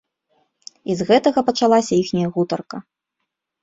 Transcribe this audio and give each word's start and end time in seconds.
І 0.93 0.95
з 1.03 1.07
гэтага 1.13 1.39
пачалася 1.51 1.93
іхняя 2.01 2.27
гутарка. 2.35 2.77